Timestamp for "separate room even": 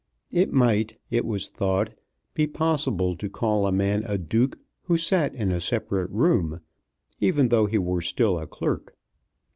5.59-7.49